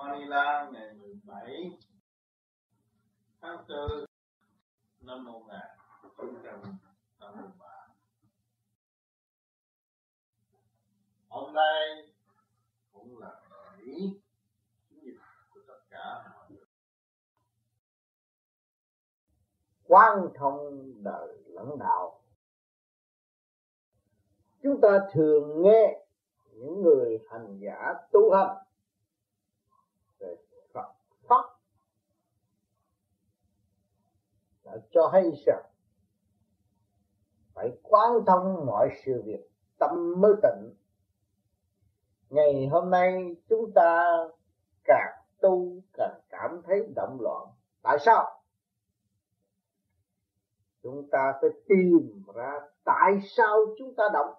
[0.00, 1.78] Manila ngày 17
[3.40, 4.04] tháng 4
[5.00, 7.88] năm 1953.
[11.28, 12.12] Hôm nay
[12.92, 13.78] cũng là ngày
[14.90, 15.16] sinh
[15.50, 16.64] của tất cả mọi người.
[19.84, 22.20] Quan thông đời lãnh đạo
[24.62, 26.04] chúng ta thường nghe
[26.52, 28.56] những người hành giả tu hành
[30.20, 30.36] về
[30.74, 30.92] Phật
[31.28, 31.44] pháp
[34.59, 34.59] đã
[34.90, 35.64] cho hay rằng,
[37.54, 40.74] phải quan thông mọi sự việc tâm mới tịnh.
[42.28, 44.06] Ngày hôm nay chúng ta
[44.84, 47.46] càng tu càng cảm thấy động loạn.
[47.82, 48.42] Tại sao?
[50.82, 52.52] Chúng ta phải tìm ra
[52.84, 54.34] tại sao chúng ta động.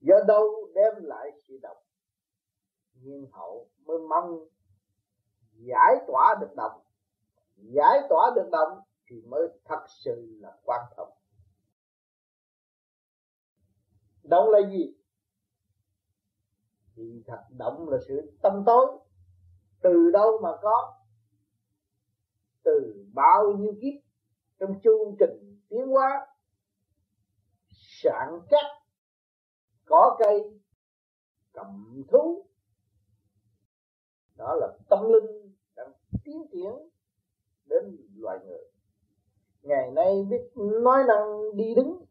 [0.00, 1.76] Do đâu đem lại sự động?
[2.94, 4.44] Nhiên hậu mới mong
[5.52, 6.80] giải tỏa được động
[7.62, 11.20] giải tỏa được động thì mới thật sự là quan trọng
[14.30, 14.94] động là gì?
[16.96, 18.86] Thì thật động là sự tâm tối.
[19.82, 20.96] Từ đâu mà có?
[22.62, 24.10] Từ bao nhiêu kiếp
[24.60, 26.26] trong chu trình tiến hóa
[28.02, 28.64] sản cát,
[29.84, 30.60] cỏ cây
[31.52, 32.46] cầm thú.
[34.36, 35.92] Đó là tâm linh đang
[36.24, 36.72] tiến triển
[37.70, 38.64] đến loài người.
[39.62, 42.04] Ngày nay biết nói năng đi đứng.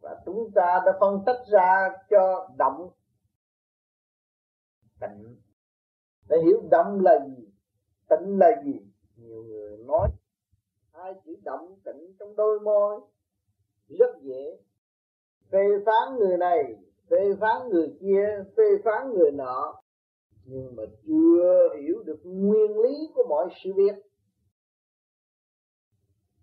[0.00, 2.90] Và chúng ta đã phân tách ra cho động
[5.00, 5.36] tịnh.
[6.28, 7.48] Để hiểu động là gì,
[8.08, 8.80] tịnh là gì,
[9.16, 10.08] nhiều người nói.
[10.92, 13.00] Hai chữ động tịnh trong đôi môi
[13.88, 14.58] rất dễ.
[15.50, 16.76] Phê phán người này,
[17.10, 19.82] phê phán người kia, phê phán người nọ
[20.50, 23.94] nhưng mà chưa hiểu được nguyên lý của mọi sự việc.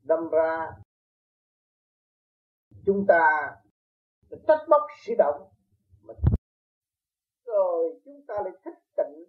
[0.03, 0.71] Đâm ra,
[2.85, 3.21] chúng ta
[4.47, 5.49] trách móc sự động.
[6.01, 6.13] Mà
[7.45, 9.25] rồi chúng ta lại thích tịnh.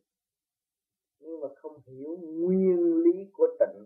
[1.19, 3.85] Nhưng mà không hiểu nguyên lý của tịnh,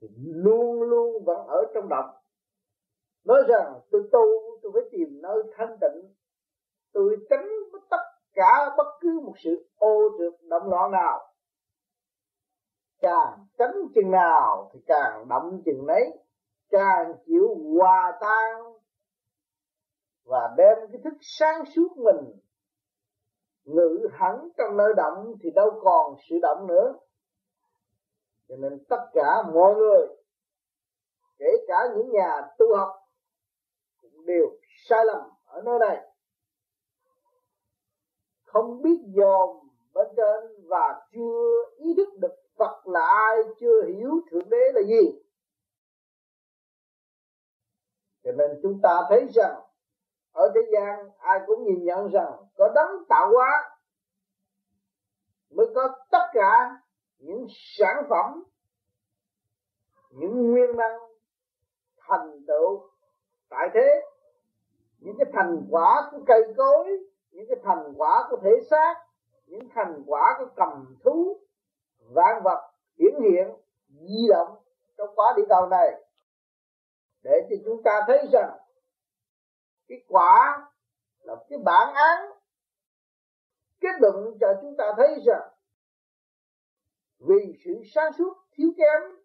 [0.00, 2.10] thì luôn luôn vẫn ở trong động.
[3.24, 4.20] Nói rằng, tôi tu,
[4.62, 6.14] tôi phải tìm nơi thanh tịnh.
[6.92, 7.48] Tôi tránh
[7.90, 8.02] tất
[8.38, 11.32] cả bất cứ một sự ô trượt động loạn nào.
[13.00, 16.18] Càng tránh chừng nào thì càng động chừng nấy,
[16.70, 18.72] càng chịu hòa tan
[20.24, 22.40] và đem cái thức sáng suốt mình.
[23.64, 26.94] Ngự hẳn trong nơi động thì đâu còn sự động nữa.
[28.48, 30.06] Cho nên tất cả mọi người,
[31.38, 32.94] kể cả những nhà tu học,
[34.02, 34.46] cũng đều
[34.88, 36.08] sai lầm ở nơi này
[38.48, 39.48] không biết dòm
[39.94, 44.80] bên trên và chưa ý thức được Phật là ai, chưa hiểu Thượng Đế là
[44.82, 45.22] gì.
[48.24, 49.60] Cho nên chúng ta thấy rằng,
[50.32, 53.78] ở thế gian ai cũng nhìn nhận rằng có đấng tạo hóa
[55.50, 56.80] mới có tất cả
[57.18, 58.44] những sản phẩm,
[60.10, 60.98] những nguyên năng
[61.96, 62.90] thành tựu
[63.48, 64.00] tại thế,
[64.98, 66.98] những cái thành quả của cây cối
[67.38, 68.94] những cái thành quả của thể xác,
[69.46, 71.40] những thành quả của cầm thú,
[71.98, 73.48] vạn vật hiển hiện,
[73.88, 74.62] di động
[74.96, 76.02] trong quả địa cầu này.
[77.22, 78.58] Để cho chúng ta thấy rằng,
[79.88, 80.68] cái quả
[81.20, 82.30] là cái bản án,
[83.80, 85.48] kết luận cho chúng ta thấy rằng,
[87.18, 89.16] vì sự sáng suốt thiếu kém,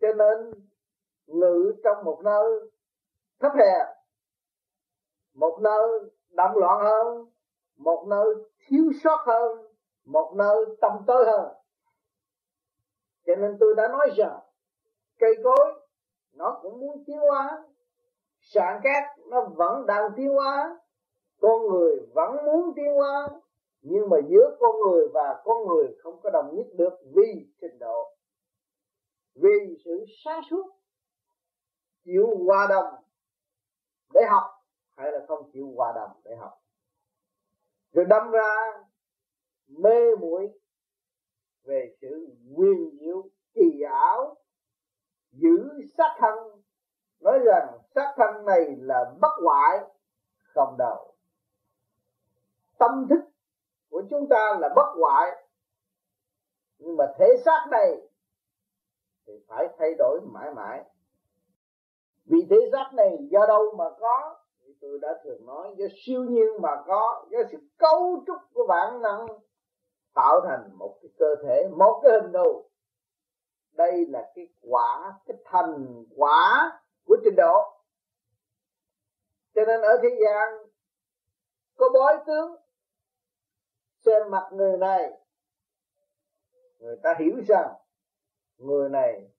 [0.00, 0.66] cho nên
[1.26, 2.70] ngự trong một nơi
[3.40, 3.86] thấp hèn,
[5.34, 7.26] một nơi động loạn hơn,
[7.76, 8.34] một nơi
[8.66, 9.58] thiếu sót hơn,
[10.04, 11.52] một nơi tâm tối hơn.
[13.26, 14.38] Cho nên tôi đã nói rằng,
[15.18, 15.80] cây cối,
[16.32, 17.64] nó cũng muốn tiến hóa.
[18.40, 20.78] Sản cát, nó vẫn đang tiến hóa.
[21.40, 23.28] Con người vẫn muốn tiến hóa.
[23.82, 27.78] Nhưng mà giữa con người và con người không có đồng nhất được vì trình
[27.78, 28.14] độ.
[29.34, 30.66] Vì sự sáng suốt,
[32.04, 32.94] chịu hòa đồng
[34.14, 34.57] để học
[34.98, 36.52] hay là không chịu hòa đồng để học.
[37.92, 38.54] Rồi đâm ra
[39.68, 40.60] mê muội
[41.64, 44.36] về sự nguyên diệu, kỳ ảo,
[45.30, 45.68] giữ
[45.98, 46.38] sát thân.
[47.20, 49.78] Nói rằng sát thân này là bất hoại,
[50.54, 51.14] không đầu.
[52.78, 53.20] Tâm thức
[53.90, 55.46] của chúng ta là bất hoại,
[56.78, 58.08] nhưng mà thể xác này
[59.26, 60.84] thì phải thay đổi mãi mãi.
[62.24, 64.37] Vì thế giác này do đâu mà có?
[64.80, 69.02] Tôi đã thường nói, do siêu nhiên mà có, do sự cấu trúc của bản
[69.02, 69.26] năng
[70.14, 72.64] tạo thành một cái cơ thể, một cái hình thù
[73.72, 77.82] đây là cái quả, cái thành quả của trình độ.
[79.54, 80.48] Cho nên ở thế gian,
[81.76, 82.56] có bói tướng
[84.04, 85.12] xem mặt người này,
[86.78, 87.74] người ta hiểu rằng
[88.58, 89.30] người này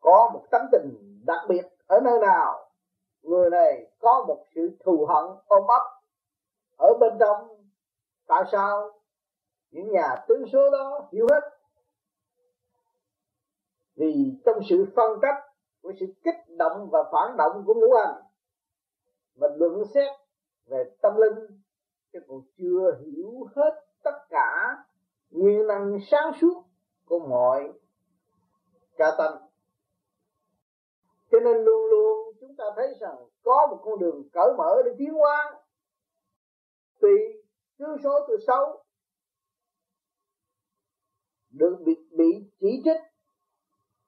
[0.00, 2.63] có một tấm tình đặc biệt ở nơi nào
[3.24, 5.82] người này có một sự thù hận ôm ấp.
[6.76, 7.48] Ở bên trong,
[8.26, 8.90] tại sao
[9.70, 11.50] những nhà tứ số đó hiểu hết?
[13.96, 18.22] Vì trong sự phân tích của sự kích động và phản động của ngũ hành,
[19.36, 20.10] mà luận xét
[20.66, 21.60] về tâm linh,
[22.12, 24.76] chứ còn chưa hiểu hết tất cả
[25.30, 26.62] nguyên năng sáng suốt
[27.08, 27.72] của mọi
[28.96, 29.32] ca tâm.
[31.30, 34.90] Cho nên luôn luôn chúng ta thấy rằng có một con đường cởi mở để
[34.98, 35.60] tiến hóa.
[37.00, 37.42] Tùy
[37.78, 38.82] tướng số từ xấu
[41.50, 43.00] được bị, bị chỉ trích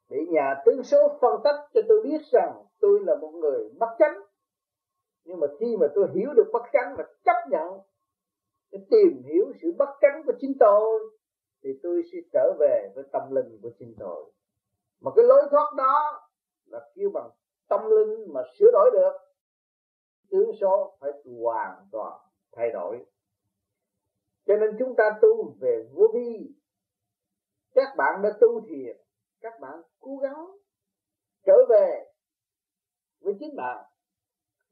[0.08, 3.96] bị nhà tướng số phân tích cho tôi biết rằng tôi là một người bất
[3.98, 4.20] chánh.
[5.24, 7.80] Nhưng mà khi mà tôi hiểu được bất chánh và chấp nhận
[8.70, 11.00] để tìm hiểu sự bất chánh của chính tôi
[11.62, 14.24] thì tôi sẽ trở về với tâm linh của chính tôi.
[15.00, 16.28] Mà cái lối thoát đó
[16.66, 17.30] là kêu bằng
[17.68, 19.12] tâm linh mà sửa đổi được,
[20.30, 21.10] tướng số phải
[21.40, 22.20] hoàn toàn
[22.52, 23.06] thay đổi.
[24.46, 26.54] Cho nên chúng ta tu về vô vi.
[27.74, 28.96] Các bạn đã tu thiền,
[29.40, 30.46] các bạn cố gắng
[31.46, 32.12] trở về
[33.20, 33.84] với chính bạn.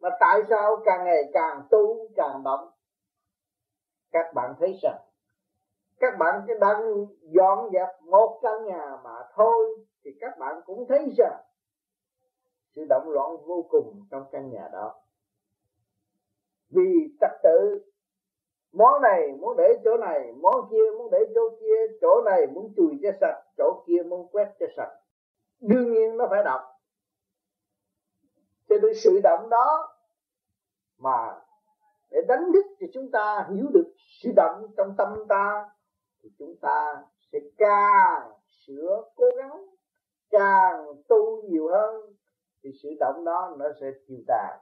[0.01, 2.71] Mà tại sao càng ngày càng tu càng động
[4.15, 5.01] các bạn thấy rằng
[6.01, 10.87] các bạn chỉ đang dọn dẹp một căn nhà mà thôi, thì các bạn cũng
[10.89, 11.43] thấy rằng
[12.75, 14.95] sự động loạn vô cùng trong căn nhà đó.
[16.71, 17.85] Vì trật tự,
[18.73, 22.73] món này muốn để chỗ này, món kia muốn để chỗ kia, chỗ này muốn
[22.77, 25.01] chùi cho sạch, chỗ kia muốn quét cho sạch.
[25.61, 26.75] Đương nhiên nó phải động
[28.69, 29.89] cho nên sự động đó
[30.99, 31.41] mà
[32.11, 35.71] để đánh thức thì chúng ta hiểu được sự động trong tâm ta,
[36.23, 39.67] thì chúng ta sẽ càng sửa cố gắng,
[40.31, 42.15] càng tu nhiều hơn
[42.65, 44.59] thì sự động đó nó sẽ tiêu tàn.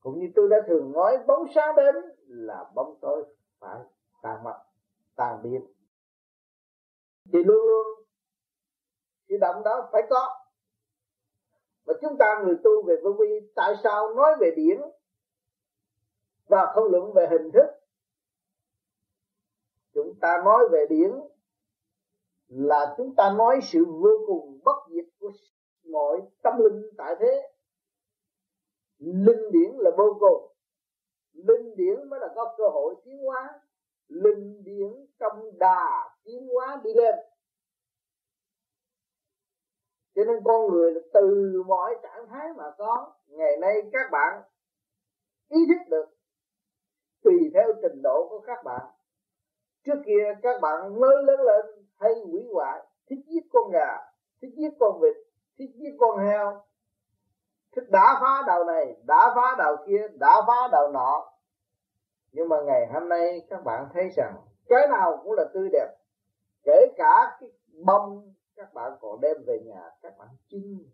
[0.00, 1.94] Cũng như tôi đã thường nói, bóng sáng đến
[2.26, 3.24] là bóng tối
[3.58, 3.80] phải
[4.22, 4.56] tàn mặt
[5.16, 5.66] tàn biến
[7.32, 7.86] thì luôn luôn,
[9.28, 10.28] sự động đó phải có.
[11.84, 14.80] Và chúng ta người tu về vô vi, tại sao nói về điển
[16.48, 17.66] và không luận về hình thức?
[19.94, 21.10] Chúng ta nói về điển
[22.48, 25.30] là chúng ta nói sự vô cùng bất diệt của
[25.90, 27.52] mọi tâm linh tại thế.
[28.98, 30.52] Linh điển là vô cùng.
[31.32, 33.60] Linh điển mới là có cơ hội tiến hóa.
[34.08, 37.14] Linh điển trong đà tiến hóa đi lên.
[40.14, 43.14] Cho nên con người là từ mọi trạng thái mà có.
[43.26, 44.42] Ngày nay các bạn
[45.48, 46.06] ý thức được.
[47.22, 48.86] Tùy theo trình độ của các bạn.
[49.84, 51.66] Trước kia các bạn mới lớn lên
[51.98, 53.96] hay quỷ hoại, thích giết con gà,
[54.42, 55.16] thích giết con vịt
[55.58, 56.62] thích giết con heo.
[57.76, 61.32] Thích đã phá đầu này đã phá đầu kia đã phá đầu nọ.
[62.32, 64.34] Nhưng mà ngày hôm nay các bạn thấy rằng
[64.68, 65.88] cái nào cũng là tươi đẹp.
[66.64, 67.50] Kể cả cái
[67.84, 70.90] bông các bạn còn đem về nhà, các bạn chinh.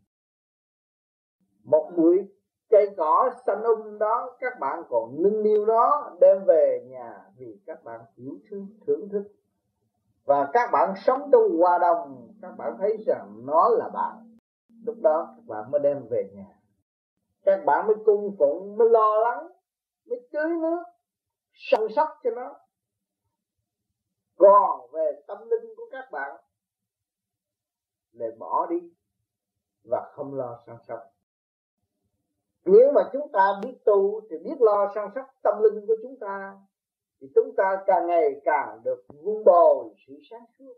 [1.64, 2.28] Một bụi
[2.70, 7.60] cây cỏ xanh um đó, các bạn còn nâng niu nó đem về nhà vì
[7.66, 9.24] các bạn hiểu thương, thưởng thức.
[10.24, 14.23] Và các bạn sống trong hòa đồng, các bạn thấy rằng nó là bạn
[14.86, 16.46] lúc đó các bạn mới đem về nhà.
[17.44, 19.48] Các bạn mới cung phụng, mới lo lắng,
[20.06, 20.82] mới tưới nước,
[21.52, 22.60] săn sóc cho nó.
[24.36, 26.36] Còn về tâm linh của các bạn
[28.12, 28.76] để bỏ đi
[29.90, 31.00] và không lo săn sóc.
[32.64, 36.18] Nếu mà chúng ta biết tu thì biết lo săn sóc tâm linh của chúng
[36.20, 36.58] ta,
[37.20, 40.74] thì chúng ta càng ngày càng được vun bồi sự sáng suốt.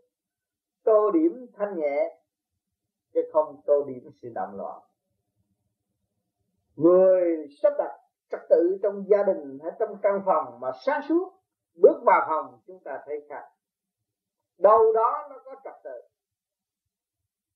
[0.83, 2.19] Tô điểm thanh nhẹ
[3.17, 4.81] chứ không tô điểm sự động loạn.
[6.75, 7.99] Người sắp đặt
[8.31, 11.33] trật tự trong gia đình hay trong căn phòng mà sáng suốt,
[11.75, 13.43] bước vào phòng, chúng ta thấy khác.
[14.57, 16.01] Đâu đó nó có trật tự.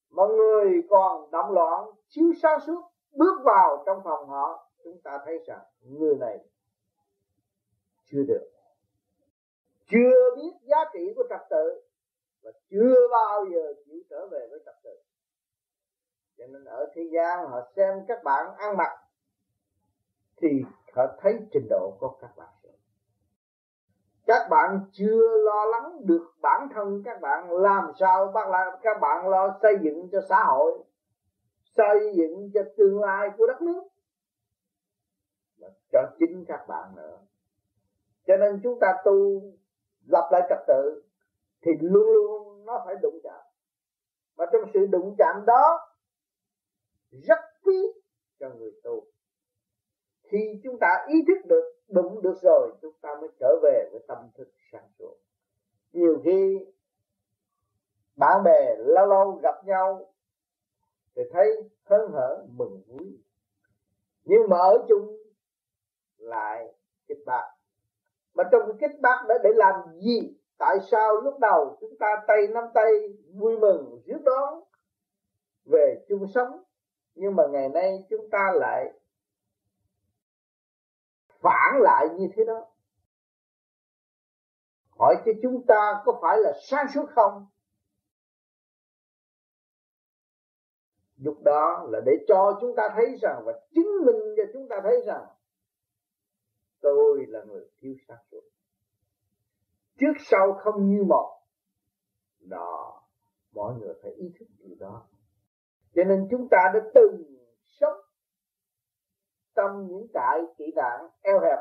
[0.10, 5.20] Mà người còn động loạn chiếu sáng suốt, bước vào trong phòng họ, chúng ta
[5.25, 6.39] thấy rằng người này
[8.06, 8.51] chưa được.
[9.86, 11.82] Chưa biết giá trị của trật tự
[12.44, 14.81] và chưa bao giờ chịu trở về với trật tự
[16.42, 18.92] cho nên ở thế gian họ xem các bạn ăn mặc
[20.38, 20.48] thì
[20.96, 22.48] họ thấy trình độ của các bạn.
[24.26, 28.98] Các bạn chưa lo lắng được bản thân các bạn, làm sao bác là các
[29.02, 30.84] bạn lo xây dựng cho xã hội,
[31.78, 33.84] xây dựng cho tương lai của đất nước
[35.60, 37.18] và cho chính các bạn nữa.
[38.28, 39.42] Cho nên chúng ta tu,
[40.08, 41.04] lập lại trật tự
[41.62, 43.42] thì luôn luôn nó phải đụng chạm.
[44.36, 45.91] Và trong sự đụng chạm đó
[47.12, 47.77] rất quý
[48.39, 49.06] cho người tu.
[50.24, 54.01] Khi chúng ta ý thức được, đụng được rồi, chúng ta mới trở về với
[54.08, 55.18] tâm thức sáng suốt.
[55.91, 56.65] Nhiều khi
[58.15, 60.13] bạn bè lâu lâu gặp nhau
[61.15, 63.20] thì thấy hớn hở, mừng vui.
[64.24, 65.18] Nhưng mà ở chung
[66.18, 66.74] lại
[67.08, 67.56] kịch bạc
[68.34, 70.38] mà trong cái kích bác đó để làm gì?
[70.58, 72.91] Tại sao lúc đầu chúng ta tay nắm tay
[73.34, 74.63] vui mừng, rước đón
[75.65, 76.63] về chung sống?
[77.22, 78.94] Nhưng mà ngày nay chúng ta lại
[81.28, 82.68] phản lại như thế đó.
[84.90, 87.48] Hỏi cho chúng ta có phải là sáng suốt không?
[91.18, 94.75] Lúc đó là để cho chúng ta thấy rằng và chứng minh cho chúng ta
[94.84, 95.25] thấy rằng
[96.80, 98.42] tôi là người thiếu sáng suốt.
[100.00, 101.42] Trước sau không như một.
[102.40, 103.01] Đó
[103.51, 105.08] mọi người phải ý thức điều đó
[105.96, 107.24] cho nên chúng ta đã từng
[107.66, 107.98] sống
[109.56, 111.60] trong những trại kỹ nạn eo hẹp.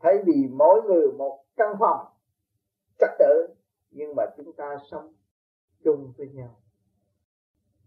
[0.00, 2.06] Thay vì mỗi người một căn phòng
[2.98, 3.54] trật tự,
[3.90, 5.14] nhưng mà chúng ta sống
[5.84, 6.60] chung với nhau.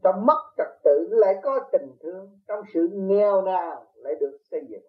[0.03, 4.65] Trong mất trật tự lại có tình thương, trong sự nghèo nàn lại được xây
[4.70, 4.86] dựng.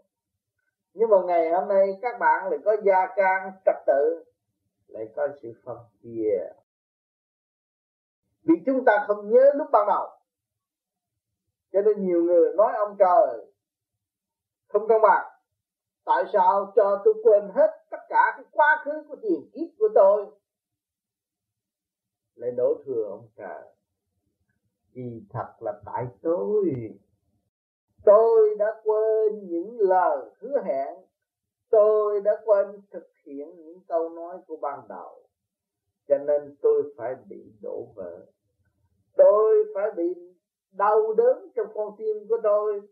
[0.95, 4.25] Nhưng mà ngày hôm nay các bạn lại có gia can trật tự,
[4.87, 6.52] lại có sự phân chia
[8.49, 10.09] vì chúng ta không nhớ lúc ban đầu.
[11.73, 13.52] Cho nên nhiều người nói ông trời,
[14.69, 15.26] không công bằng.
[16.05, 19.88] Tại sao cho tôi quên hết tất cả cái quá khứ của tiền kiếp của
[19.95, 20.26] tôi?
[22.35, 23.62] Lại đổ thừa ông trời
[24.93, 26.75] vì thật là tại tôi.
[28.05, 30.95] Tôi đã quên những lời hứa hẹn.
[31.71, 35.23] Tôi đã quên thực hiện những câu nói của ban đầu.
[36.09, 38.26] Cho nên tôi phải bị đổ vỡ
[39.18, 40.14] tôi phải bị
[40.72, 42.82] đau đớn trong con tim của tôi,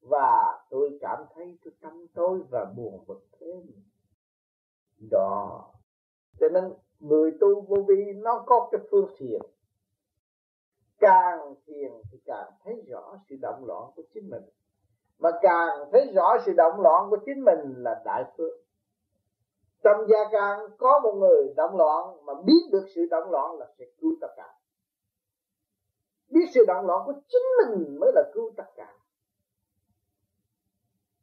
[0.00, 3.66] và tôi cảm thấy tôi tâm tôi và buồn bực thêm
[5.10, 5.64] đó.
[6.40, 9.40] Cho nên người tu vô vi, nó có cái phương thiền.
[10.98, 14.42] Càng thiền thì càng thấy rõ sự động loạn của chính mình.
[15.18, 18.58] Mà càng thấy rõ sự động loạn của chính mình là đại phương
[19.86, 23.66] trong gia càng có một người động loạn mà biết được sự động loạn là
[23.78, 24.54] sẽ cứu tất cả
[26.28, 28.92] biết sự động loạn của chính mình mới là cứu tất cả.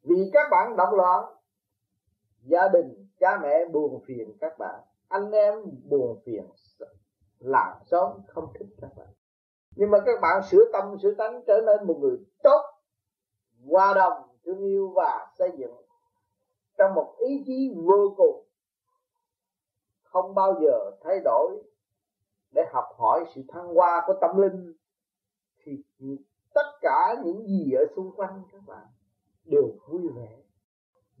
[0.02, 1.24] Vì các bạn động loạn,
[2.42, 5.54] gia đình, cha mẹ buồn phiền các bạn, anh em
[5.88, 6.50] buồn phiền
[7.38, 9.08] làm xóm không thích các bạn.
[9.76, 12.62] Nhưng mà các bạn sửa tâm, sửa tánh, trở nên một người tốt,
[13.68, 15.74] hòa đồng, thương yêu và xây dựng
[16.78, 18.44] trong một ý chí vô cùng,
[20.02, 21.62] không bao giờ thay đổi
[22.54, 24.72] để học hỏi sự thăng hoa của tâm linh
[25.64, 25.82] thì
[26.54, 28.86] tất cả những gì ở xung quanh các bạn
[29.44, 30.42] đều vui vẻ.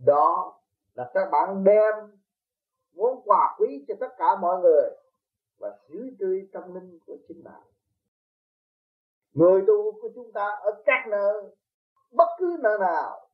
[0.06, 0.60] Đó
[0.94, 1.94] là các bạn đem
[2.92, 4.90] muốn quà quý cho tất cả mọi người
[5.58, 7.62] và giữ tươi tâm linh của chính bạn.
[9.32, 11.56] Người tu của chúng ta ở các nơi,
[12.12, 13.28] bất cứ nơi nào,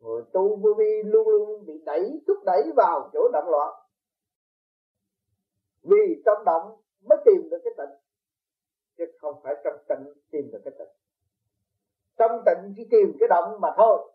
[0.00, 3.74] người tu vô vi luôn luôn bị đẩy, thúc đẩy vào chỗ động loạn.
[5.82, 8.03] Vì trong động mới tìm được cái tịnh
[8.98, 10.94] chứ không phải trong tịnh tìm được cái tịnh
[12.16, 14.12] trong tịnh chỉ tìm cái động mà thôi.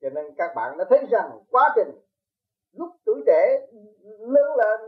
[0.00, 2.00] Cho nên các bạn đã thấy rằng quá trình
[2.72, 3.66] lúc tuổi trẻ
[4.18, 4.80] lớn lên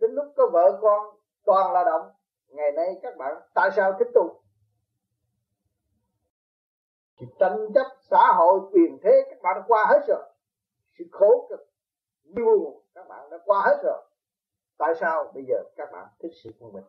[0.00, 2.10] đến lúc có vợ con toàn là động,
[2.48, 4.42] ngày nay các bạn tại sao thích tu?
[7.20, 10.22] Thì tranh chấp xã hội, quyền thế các bạn đã qua hết rồi.
[10.98, 11.68] Sự khổ cực
[12.24, 14.02] buồn các bạn đã qua hết rồi.
[14.78, 16.84] Tại sao bây giờ các bạn thích sự của mình?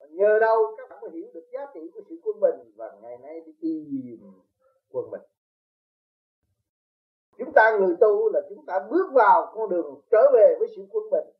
[0.00, 2.92] Và nhờ đâu các bạn mới hiểu được giá trị của sự quân bình và
[3.02, 4.32] ngày nay đi tìm
[4.90, 5.22] quân bình.
[7.38, 10.86] Chúng ta người tu là chúng ta bước vào con đường trở về với sự
[10.90, 11.34] quân bình.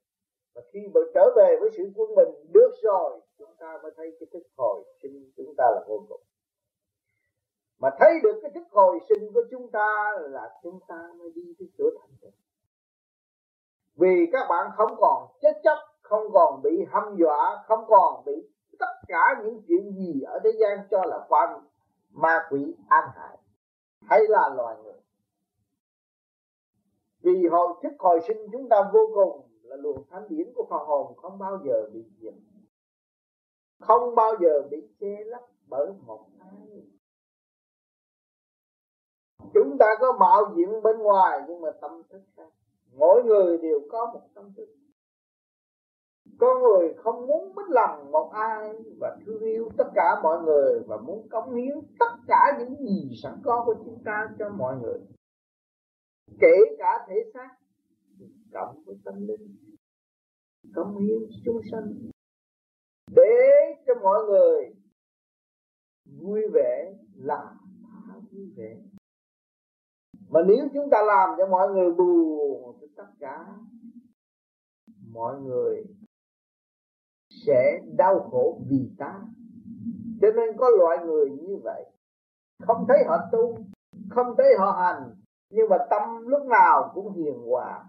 [0.55, 4.17] Và khi mà trở về với sự quân bình được rồi, chúng ta mới thấy
[4.21, 6.21] cái thức hồi sinh chúng ta là vô cùng
[7.79, 11.55] mà thấy được cái thức hồi sinh của chúng ta là chúng ta mới đi
[11.59, 12.31] tới chỗ thành tựu
[13.95, 18.33] vì các bạn không còn chết chấp không còn bị hăm dọa, không còn bị
[18.79, 21.65] tất cả những chuyện gì ở thế gian cho là quan
[22.11, 23.39] ma quỷ an hại.
[24.03, 25.01] Hay là loài người.
[27.21, 30.87] Vì hồi thức hồi sinh chúng ta vô cùng là luồng thánh điển của phần
[30.87, 32.35] hồn không bao giờ bị diệt.
[33.81, 36.83] Không bao giờ bị che lấp bởi một ai.
[39.55, 42.49] Chúng ta có mạo diện bên ngoài nhưng mà tâm thức khác.
[42.93, 44.69] Mỗi người đều có một tâm thức
[46.39, 50.81] có người không muốn mất lòng một ai và thương yêu tất cả mọi người
[50.87, 54.77] và muốn cống hiến tất cả những gì sẵn có của chúng ta cho mọi
[54.77, 55.01] người.
[56.41, 57.49] Kể cả thể xác,
[58.53, 59.57] cộng với tâm linh,
[60.75, 61.95] cống hiến chúng sanh,
[63.17, 63.41] để
[63.87, 64.75] cho mọi người
[66.21, 67.55] vui vẻ, là
[68.33, 68.77] vui vẻ.
[70.29, 73.47] Mà nếu chúng ta làm cho mọi người buồn thì tất cả
[75.13, 75.85] mọi người
[77.47, 79.21] sẽ đau khổ vì ta.
[80.21, 81.85] Cho nên có loại người như vậy,
[82.67, 83.57] không thấy họ tu,
[84.11, 85.15] không thấy họ hành,
[85.51, 87.85] nhưng mà tâm lúc nào cũng hiền hòa,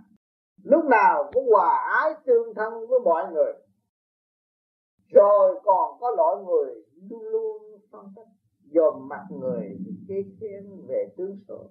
[0.63, 3.53] lúc nào cũng hòa ái tương thân với mọi người.
[5.13, 8.27] Rồi còn có loại người luôn luôn phân tích,
[8.71, 9.77] dòm mặt người
[10.07, 11.69] chê khen về tướng số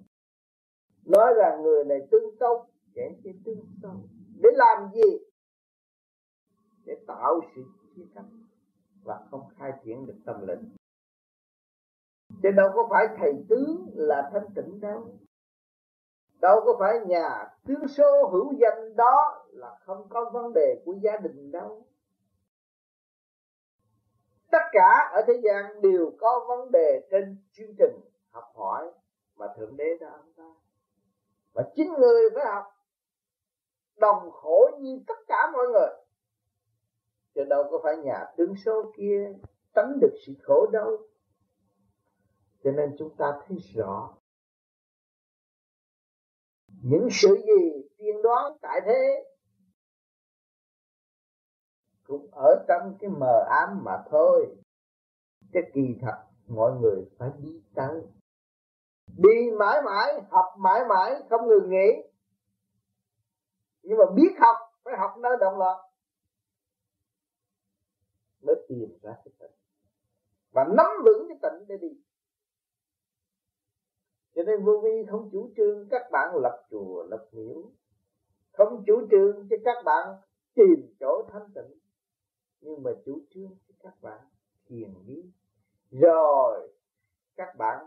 [1.09, 3.95] nói rằng người này tương tốt, kẻ kia tương xấu.
[4.41, 5.17] Để làm gì?
[6.89, 7.61] Để tạo sự
[7.95, 8.23] chia cắt
[9.03, 10.75] và không khai triển được tâm linh.
[12.43, 15.07] Chứ đâu có phải thầy tướng là thanh tịnh đâu.
[16.41, 20.93] Đâu có phải nhà tướng số hữu danh đó là không có vấn đề của
[21.01, 21.85] gia đình đâu.
[24.51, 28.91] Tất cả ở thế gian đều có vấn đề trên chương trình học hỏi
[29.35, 30.53] mà thượng đế đã ông ta
[31.53, 32.65] và chính người phải học
[33.97, 35.89] đồng khổ như tất cả mọi người
[37.39, 39.33] chứ đâu có phải nhà tướng số kia
[39.75, 40.97] tránh được sự khổ đâu
[42.63, 44.13] cho nên chúng ta thấy rõ,
[46.83, 49.25] những sự gì tiên đoán tại thế
[52.03, 54.55] cũng ở trong cái mờ ám mà thôi.
[55.51, 58.01] Cái kỳ thật mọi người phải đi tới.
[59.17, 62.09] Đi mãi mãi, học mãi mãi, không ngừng nghỉ.
[63.81, 65.88] Nhưng mà biết học, phải học nơi động loạn
[68.49, 69.57] để tìm ra cái tịnh.
[70.51, 72.01] Và nắm vững cái tịnh để đi.
[74.35, 77.71] Cho nên vô vi không chủ trương các bạn lập chùa, lập miếu.
[78.51, 80.17] Không chủ trương cho các bạn
[80.53, 81.79] tìm chỗ thanh tịnh.
[82.61, 84.19] Nhưng mà chủ trương cho các bạn
[84.65, 85.31] thiền đi
[85.91, 86.71] rồi,
[87.35, 87.85] các bạn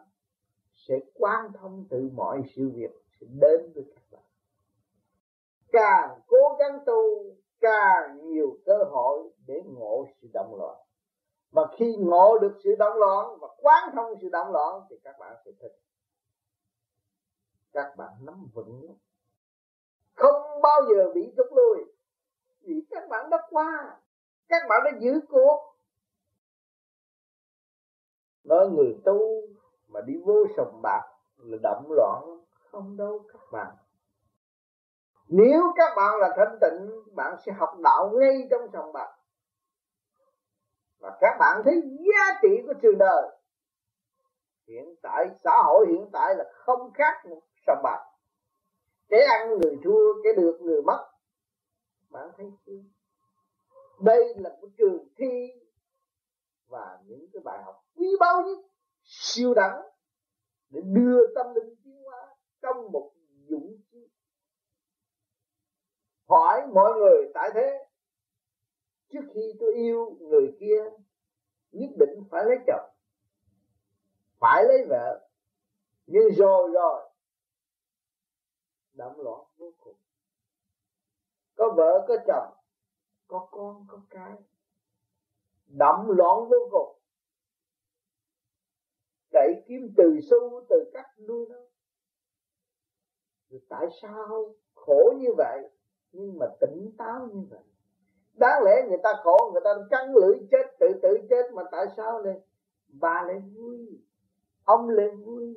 [0.75, 4.23] sẽ quan thông từ mọi sự việc, sẽ đến với các bạn.
[5.73, 10.77] Càng cố gắng tu càng nhiều cơ hội để ngộ sự động loạn.
[11.51, 15.19] Và khi ngộ được sự động loạn và quán thông sự động loạn thì các
[15.19, 15.79] bạn sẽ thích.
[17.73, 18.97] Các bạn nắm vững.
[20.15, 21.85] Không bao giờ bị rút lui
[22.61, 24.01] vì các bạn đã qua.
[24.49, 25.75] Các bạn đã giữ cuộc.
[28.45, 29.19] Nói người tu
[29.89, 31.03] mà đi vô sòng bạc
[31.37, 33.77] là động loạn không đâu các bạn
[35.35, 39.09] nếu các bạn là thanh tịnh, bạn sẽ học đạo ngay trong sòng bạc.
[40.99, 43.39] Và các bạn thấy giá trị của trường đời.
[44.69, 48.05] Hiện tại, xã hội hiện tại là không khác một sòng bạc.
[49.09, 51.09] Kẻ ăn, người thua, kẻ được, người mất.
[52.11, 52.81] Bạn thấy chưa?
[54.01, 55.53] Đây là một trường thi
[56.69, 58.59] và những cái bài học quý báu nhất,
[59.03, 59.83] siêu đẳng
[60.71, 63.11] để đưa tâm linh tiến hóa trong một
[63.49, 63.82] dũng
[66.33, 67.87] hỏi mọi người tại thế.
[69.13, 70.85] Trước khi tôi yêu người kia,
[71.73, 72.91] nhất định phải lấy chồng.
[74.41, 75.29] Phải lấy vợ.
[76.07, 77.11] Nhưng rồi rồi
[78.93, 79.97] động loạn vô cùng.
[81.57, 82.55] Có vợ, có chồng,
[83.27, 84.33] có con, có cái.
[85.67, 86.99] Động loạn vô cùng.
[89.33, 91.57] Đẩy kiếm từ xu từ cắt nuôi nó
[93.69, 95.71] tại sao khổ như vậy?
[96.13, 97.61] Nhưng mà tỉnh táo như vậy.
[98.35, 101.87] Đáng lẽ người ta khổ, người ta cắn lưỡi chết, tự tử chết, mà tại
[101.97, 102.41] sao lại
[102.89, 104.01] bà lại vui?
[104.65, 105.57] Ông lại vui.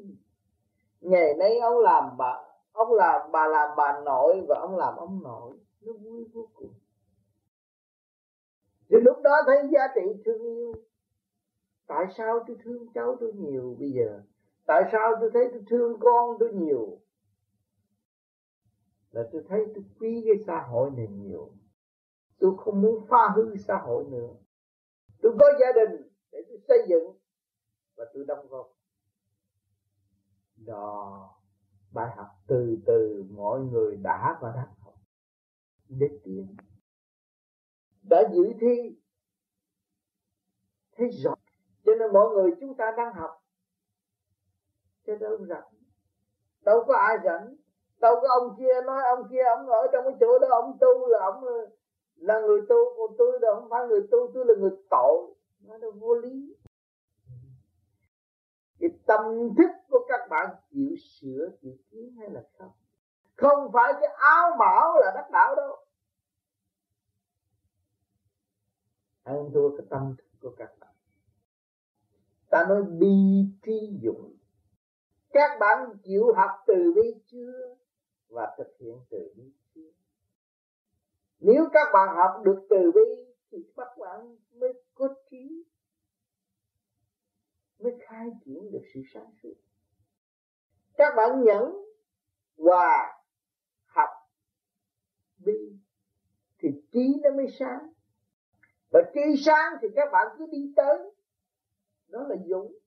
[1.02, 5.24] Ngày nay ông làm bà, ông làm, bà làm bà nội và ông làm ông
[5.24, 5.54] nội.
[5.82, 6.74] Nó vui vô cùng.
[8.90, 10.74] Thì lúc đó thấy giá trị thương yêu.
[11.88, 14.22] Tại sao tôi thương cháu tôi nhiều bây giờ?
[14.66, 16.98] Tại sao tôi thấy tôi thương con tôi nhiều?
[19.16, 21.52] Là tôi thấy tôi quý cái xã hội này nhiều.
[22.40, 24.34] Tôi không muốn phá hư xã hội nữa.
[25.22, 27.18] Tôi có gia đình để tôi xây dựng
[27.96, 28.78] và tôi đóng góp.
[30.56, 31.30] Đó,
[31.92, 34.96] bài học từ từ mọi người đã và đang học
[35.90, 36.56] để tiến.
[38.10, 39.00] Đã dự thi
[40.98, 41.36] thấy rõ
[41.86, 43.32] cho nên mọi người chúng ta đang học.
[45.08, 45.74] Cho đâu rảnh.
[46.62, 47.56] Đâu có ai rảnh
[48.06, 51.08] đâu có ông kia nói, ông kia, ông ở trong cái chỗ đó, ông tu
[51.08, 51.44] là ông,
[52.16, 52.76] là người tu.
[52.98, 55.34] Còn tôi đâu không phải người tu, tôi là người tội.
[55.60, 56.56] Nó là vô lý.
[58.80, 62.72] Cái tâm thức của các bạn chịu sửa, chịu tiến hay là không?
[63.36, 65.76] Không phải cái áo bảo là đắc đạo đâu.
[69.24, 70.94] Ăn thua cái tâm thức của các bạn.
[72.50, 74.36] Ta nói bi trí dụng.
[75.30, 77.76] Các bạn chịu học từ bi chưa?
[78.36, 79.52] Và thực hiện từ bi
[81.40, 85.66] nếu các bạn học được từ bi, thì các bạn mới có trí,
[87.80, 89.54] mới khai triển được sự sáng suốt.
[90.98, 91.76] Các bạn nhẫn
[92.56, 93.14] và
[93.86, 94.10] học
[95.46, 95.80] bi,
[96.58, 97.94] thì trí nó mới sáng.
[98.92, 100.98] Và trí sáng thì các bạn cứ đi tới,
[102.08, 102.78] đó là dũng.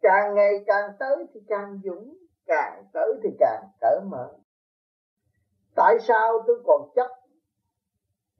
[0.00, 2.18] Càng ngày càng tới thì càng dũng
[2.50, 4.38] càng tới thì càng cởi mở.
[5.74, 7.08] Tại sao tôi còn chấp?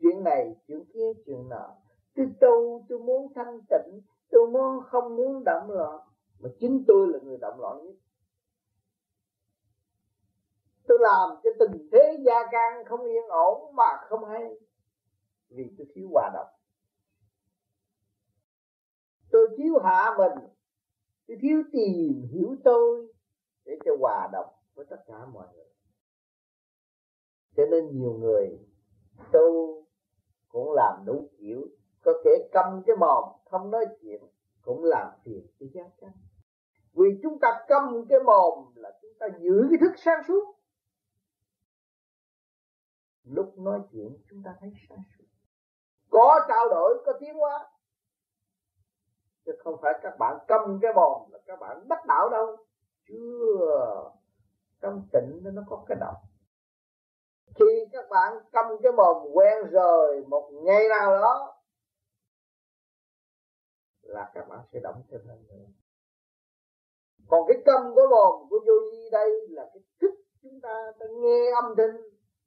[0.01, 1.77] Chuyện này chuyện kia, chuyện nọ.
[2.17, 6.01] Tôi tu, tôi muốn thanh tịnh, tôi muốn không muốn động loạn,
[6.41, 7.95] mà chính tôi là người động loạn nhất.
[10.89, 14.55] Tôi làm cho tình thế gia can không yên ổn mà không hay,
[15.49, 16.49] vì tôi thiếu hòa đồng.
[19.31, 20.49] Tôi thiếu hạ mình,
[21.29, 23.10] tôi thiếu tìm hiểu tôi
[23.71, 25.67] để cho hòa đồng với tất cả mọi người.
[27.57, 28.59] Cho nên nhiều người
[29.33, 29.77] tu
[30.49, 31.69] cũng làm đủ kiểu,
[32.05, 34.23] có kẻ cầm cái mồm, không nói chuyện,
[34.63, 36.13] cũng làm phiền cho gia căn
[36.93, 40.55] vì chúng ta cầm cái mồm là chúng ta giữ cái thức sáng suốt.
[43.25, 45.25] Lúc nói chuyện chúng ta thấy sáng suốt.
[46.11, 47.71] Có trao đổi, có tiến hóa.
[49.45, 52.57] Chứ không phải các bạn cầm cái mồm là các bạn đắc đạo đâu
[53.11, 54.11] chưa.
[54.81, 56.17] Trong tịnh nó có cái động
[57.55, 61.57] khi các bạn cầm cái mồm quen rồi một ngày nào đó,
[64.03, 65.67] là các bạn sẽ động thêm hơn nữa.
[67.29, 70.11] Còn cái cầm của mồm của vô vi đây là cái thức
[70.43, 72.03] chúng ta ta nghe âm thanh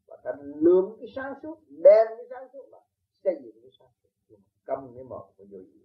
[0.07, 2.79] và ta lượm cái sáng suốt, đem cái sáng suốt là
[3.23, 4.37] xây dựng cái sáng suốt.
[4.65, 5.82] Cầm cái mồm của vô vi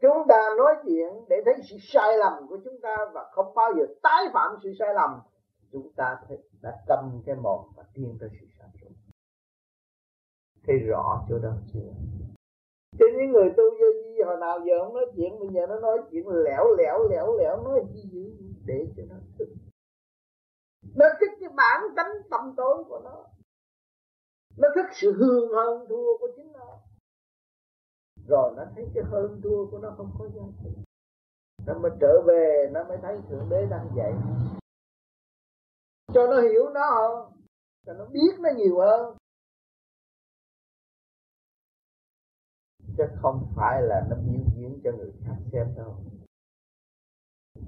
[0.00, 3.72] chúng ta nói chuyện để thấy sự sai lầm của chúng ta và không bao
[3.76, 5.20] giờ tái phạm sự sai lầm.
[5.72, 6.16] Chúng ta
[6.62, 8.90] đã cầm cái mồm và tiến tới sự sáng suốt
[10.66, 11.92] thấy rõ chỗ đó chưa?
[12.98, 15.80] Cho những người tu vô vi, hồi nào giờ không nói chuyện, bây giờ nó
[15.80, 19.48] nói chuyện lẻo lẻo lẻo lẻo, nói gì gì để cho nó thức.
[20.96, 23.24] Nó thích cái bản tánh tâm tối của nó.
[24.58, 26.78] Nó thích sự hương hơn thua của chính nó
[28.30, 30.70] rồi nó thấy cái hơn thua của nó không có giá trị.
[31.66, 34.12] Nó mới trở về, nó mới thấy thượng đế đang dạy.
[36.14, 37.32] Cho nó hiểu nó hơn,
[37.86, 39.16] cho nó biết nó nhiều hơn.
[42.98, 45.96] Chứ không phải là nó biểu diễn cho người khác xem đâu.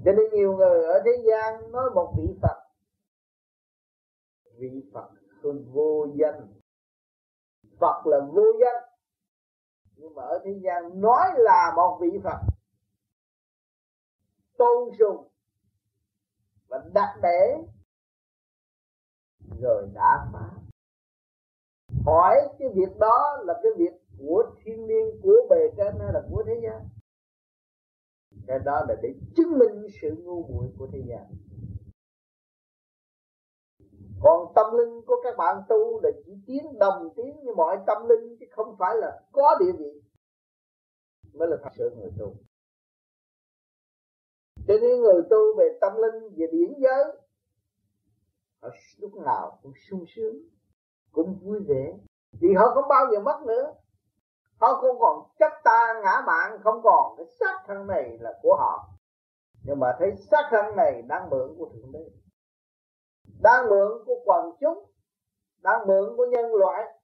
[0.05, 2.63] Cho nên nhiều người ở thế gian nói một vị Phật.
[4.59, 5.11] Vị Phật
[5.43, 6.53] không vô danh.
[7.81, 8.92] Phật là vô danh
[10.03, 12.39] nhưng mà ở thế gian nói là một vị Phật.
[14.59, 15.29] Tôn sùng
[16.69, 17.57] và đặt để
[19.61, 20.51] rồi đã phá.
[22.07, 26.23] Hỏi cái việc đó là cái việc của thiên niên của bề trên hay là
[26.31, 26.89] của thế gian?
[28.47, 31.27] Cái đó là để chứng minh sự ngu muội của thế gian
[34.23, 38.09] còn tâm linh của các bạn tu là chỉ tiến đồng tiến như mọi tâm
[38.09, 40.03] linh, chứ không phải là có địa vị.
[41.33, 42.35] Mới là thật sự người tu.
[44.69, 47.05] Cho nên người tu về tâm linh, về điển giới,
[48.63, 50.37] họ lúc nào cũng sung sướng,
[51.13, 51.99] cũng vui vẻ.
[52.41, 53.75] Vì họ không bao giờ mất nữa.
[54.61, 58.57] Họ không còn chấp ta ngã mạng, không còn cái xác thân này là của
[58.59, 58.89] họ.
[59.65, 62.11] Nhưng mà thấy xác thân này đang mượn của thượng đế
[63.43, 64.91] đang mượn của quần chúng,
[65.59, 66.99] đang mượn của nhân loại.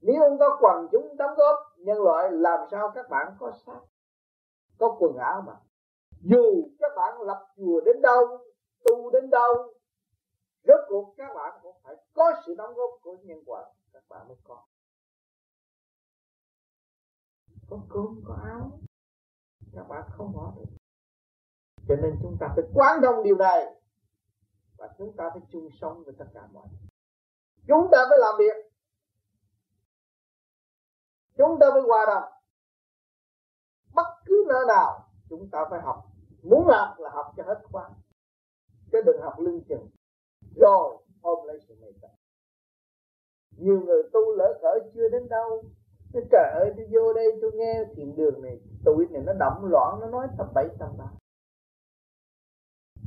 [0.00, 3.80] Nếu không có quần chúng đóng góp nhân loại, làm sao các bạn có xác,
[4.78, 5.54] có quần áo mà?
[6.20, 8.38] Dù các bạn lập chùa đến đâu,
[8.84, 9.54] tu đến đâu,
[10.64, 13.64] rốt cuộc các bạn cũng phải có sự đóng góp của nhân quả.
[13.92, 14.62] Các bạn mới có.
[17.70, 18.70] Có cơm, có áo.
[19.74, 20.64] Các bạn không bỏ được.
[21.88, 23.79] Cho nên chúng ta phải quán thông điều này
[24.80, 26.88] và chúng ta phải chung sống với tất cả mọi người.
[27.68, 28.70] Chúng ta phải làm việc.
[31.36, 32.32] Chúng ta phải hòa đồng.
[33.94, 36.04] Bất cứ nơi nào chúng ta phải học,
[36.42, 37.90] muốn làm là học cho hết khóa
[38.92, 39.88] chứ đừng học lưng chừng.
[40.56, 42.10] Rồi, ôm lấy sự mệt chấp
[43.60, 45.64] nhiều người tu lỡ cỡ chưa đến đâu.
[46.12, 49.64] Thế trời ơi, tôi vô đây tôi nghe chuyện đường này Tụi này nó động
[49.64, 51.04] loạn Nó nói tầm bảy tầm ba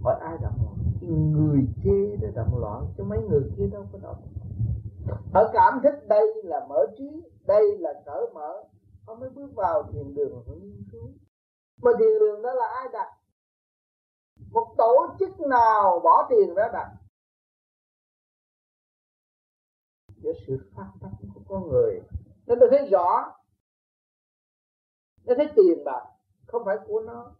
[0.03, 0.72] Hỏi ai động loạn
[1.07, 4.27] Người kia đó động loạn, Chứ mấy người kia đâu có động
[5.33, 8.63] Ở cảm thức đây là mở trí, Đây là cởi mở.
[9.07, 11.07] Họ mới bước vào thiền đường của nghiên cứu
[11.81, 13.07] Mà thiền đường đó là ai đặt?
[14.51, 16.91] Một tổ chức nào bỏ tiền ra đặt?
[20.23, 22.01] Với sự phát tâm của con người.
[22.45, 23.33] Nên tôi thấy rõ.
[25.25, 26.05] Nó thấy tiền bạc
[26.47, 27.31] không phải của nó.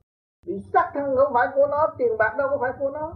[0.45, 3.13] Bị sắc thân không phải của nó, tiền bạc đâu có phải của nó.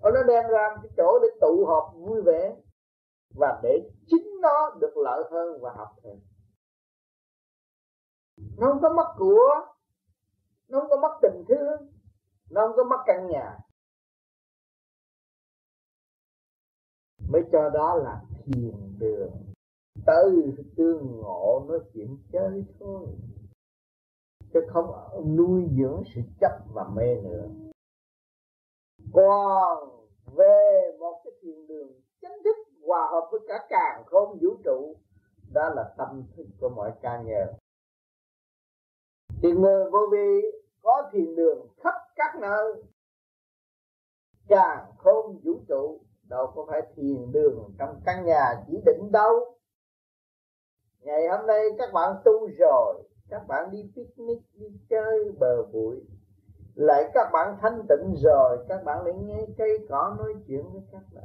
[0.00, 2.56] Ở nó đem ra cái chỗ để tụ họp vui vẻ
[3.34, 6.16] và để chính nó được lợi hơn và học thêm.
[8.58, 9.50] Nó không có mất của,
[10.68, 11.96] nó không có mất tình thương
[12.50, 13.58] nó không có mất căn nhà.
[17.28, 19.30] Mới cho đó là thiền đường.
[20.06, 23.06] Tới tương ngộ nói chuyện chơi thôi.
[24.52, 24.86] Chứ không
[25.36, 27.48] nuôi dưỡng sự chấp và mê nữa
[29.16, 34.48] còn về một cái thiền đường chính thức hòa hợp với cả càng không vũ
[34.64, 34.96] trụ,
[35.52, 37.46] đó là tâm thức của mọi ca nhờ.
[39.42, 40.40] Thì người vô vi,
[40.82, 42.82] có thiền đường khắp các nơi.
[44.48, 49.58] Càng không vũ trụ, đâu có phải thiền đường trong căn nhà chỉ định đâu.
[51.00, 55.96] Ngày hôm nay các bạn tu rồi, các bạn đi picnic, đi chơi bờ bụi
[56.76, 60.82] lại các bạn thanh tịnh rồi, các bạn lại nghe cây cỏ nói chuyện với
[60.92, 61.24] các bạn.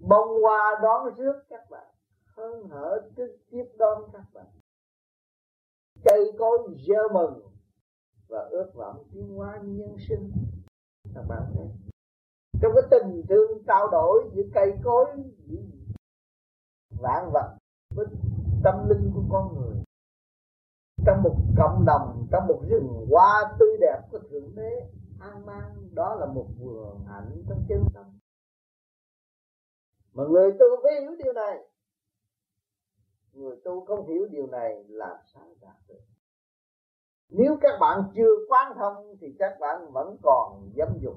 [0.00, 1.86] Bông hoa đón rước các bạn
[2.26, 4.46] hân hở trước tiếp đón các bạn.
[6.04, 7.42] Cây cối gieo mừng
[8.28, 10.32] và ước vọng tiến hóa nhân sinh.
[11.14, 11.66] Các bạn thấy.
[12.62, 15.06] Trong cái tình thương trao đổi giữa cây cối
[15.46, 15.62] giữa
[17.00, 17.56] vạn vật,
[17.94, 18.06] với
[18.64, 19.79] tâm linh của con người
[21.06, 25.88] trong một cộng đồng, trong một rừng hoa tươi đẹp của thượng đế, an mang,
[25.94, 28.06] đó là một vườn hạnh trong chân tâm.
[30.12, 31.58] Mà người tu phải hiểu điều này.
[33.32, 36.00] Người tu không hiểu điều này làm sao đạt được
[37.30, 41.14] nếu các bạn chưa quán thông thì các bạn vẫn còn dâm dục.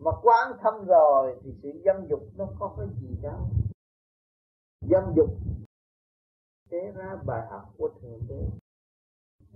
[0.00, 3.48] Mà quán thông rồi thì sự dâm dục nó có cái gì đâu.
[4.80, 5.30] Dâm dục
[6.70, 8.44] thế ra bài học của thượng đế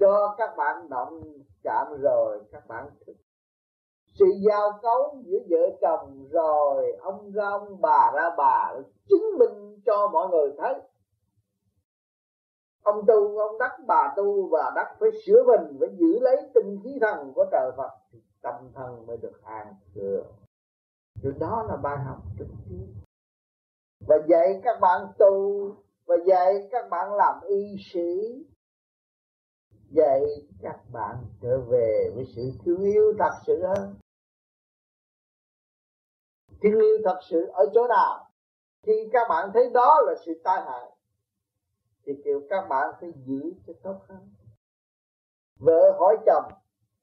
[0.00, 1.22] cho các bạn động
[1.62, 3.14] chạm rồi, các bạn thức.
[4.18, 8.74] Sự giao cấu giữa vợ chồng rồi, ông ra ông, bà ra bà,
[9.08, 10.74] chứng minh cho mọi người thấy.
[12.82, 16.80] Ông tu, ông đắc, bà tu và đắc phải sửa mình, phải giữ lấy tinh
[16.84, 20.26] khí thần của trời Phật thì tâm thần mới được an thường
[21.22, 22.87] rồi đó là bài học trực tiếp.
[24.06, 25.68] Và dạy các bạn tu,
[26.06, 28.44] và dạy các bạn làm y sĩ
[29.90, 30.22] dạy
[30.62, 33.94] các bạn trở về với sự thương yêu thật sự hơn.
[36.62, 38.31] Thương yêu thật sự ở chỗ nào?
[38.83, 40.90] Khi các bạn thấy đó là sự tai hại,
[42.07, 44.29] thì kiểu các bạn phải giữ cho tốt hơn.
[45.59, 46.53] Vợ hỏi chồng,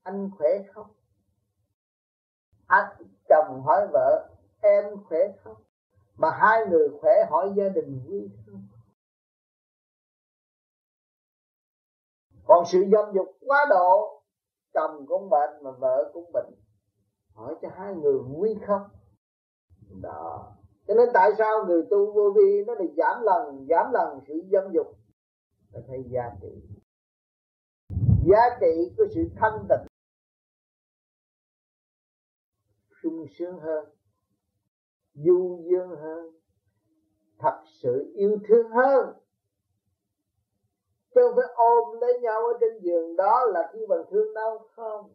[0.04, 0.88] anh khỏe không?
[2.68, 2.96] Anh,
[3.30, 4.30] chồng hỏi vợ,
[4.62, 5.58] em khỏe không?
[6.18, 8.68] Mà hai người khỏe hỏi gia đình vui không?
[12.46, 14.22] Còn sự dâm dục quá độ,
[14.74, 16.54] chồng cũng bệnh mà vợ cũng bệnh.
[17.34, 18.82] Hỏi cho hai người nguy không
[20.02, 20.56] đó.
[20.88, 24.34] Cho nên tại sao người tu vô vi nó được giảm lần giảm lần sự
[24.52, 24.88] dâm dục?
[25.72, 26.62] Là thấy giá trị.
[28.26, 29.88] Giá trị của sự thanh tịnh
[33.04, 33.86] sung sướng hơn,
[35.14, 36.40] du dương hơn,
[37.40, 39.25] thật sự yêu thương hơn
[41.16, 43.16] chứ không phải ôm lấy nhau ở trên giường.
[43.16, 45.14] Đó là khi bằng thương đau không?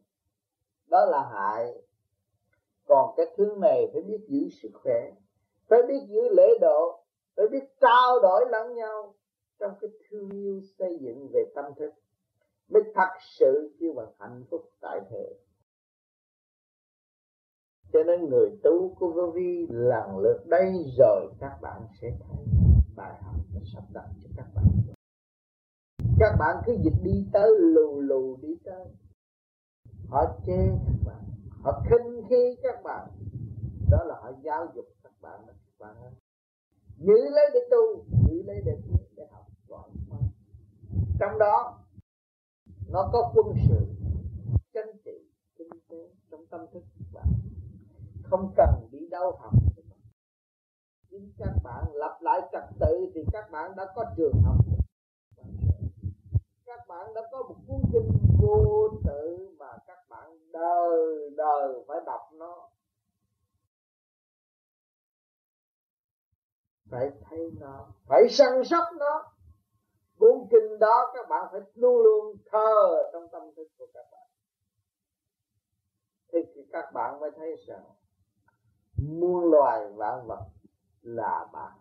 [0.87, 1.83] Đó là hại.
[2.89, 5.11] Còn cái thương này phải biết giữ sức khỏe.
[5.69, 7.05] Phải biết giữ lễ độ.
[7.37, 9.15] Phải biết trao đổi lẫn nhau
[9.59, 11.91] trong cái thương yêu xây dựng về tâm thức.
[12.69, 15.35] Mới thật sự kêu bằng hạnh phúc tại thế.
[17.93, 22.45] cho nên người tu của vô vi lần lượt đây rồi các bạn sẽ thấy
[22.97, 23.35] bài học
[23.75, 24.65] sắp đặt cho các bạn
[26.21, 28.87] các bạn cứ dịch đi tới lù lù đi tới.
[30.09, 31.25] Họ chê các bạn,
[31.63, 33.09] họ khinh khi các bạn.
[33.91, 35.97] Đó là họ giáo dục các bạn các bạn
[36.99, 38.77] giữ lấy để tu, giữ lấy để
[39.17, 39.91] để học gọn
[41.21, 41.79] trong đó,
[42.89, 43.87] nó có quân sự,
[44.73, 47.27] chính trị, kinh tế, trong tâm thức các bạn.
[48.23, 49.53] Không cần đi đâu học.
[51.11, 54.57] Chính các bạn lập lại trật tự thì các bạn đã có trường học
[56.91, 62.21] bạn đã có một cuốn kinh vô tự mà các bạn đời đời phải đọc
[62.33, 62.71] nó.
[66.91, 69.33] Phải thấy nó, phải săn sóc nó.
[70.19, 74.29] Cuốn kinh đó các bạn phải luôn luôn thờ trong tâm thức của các bạn.
[76.33, 76.39] Thì
[76.73, 77.85] các bạn mới thấy rằng
[79.09, 80.45] muôn loài vạn vật
[81.03, 81.73] là bạn.